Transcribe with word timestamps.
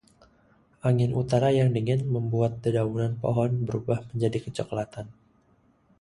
Angin 0.87 1.11
utara 1.21 1.49
yang 1.59 1.69
dingin 1.77 2.01
membuat 2.15 2.53
dedaunan 2.65 3.13
pohon 3.21 3.51
berubah 3.69 3.99
menjadi 4.09 4.37
kecoklatan. 4.49 5.07